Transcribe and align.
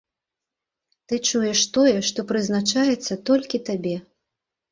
Ты 1.09 1.19
чуеш 1.27 1.61
тое, 1.75 1.93
што 2.09 2.25
прызначаецца 2.33 3.13
толькі 3.31 3.57
табе. 3.69 3.93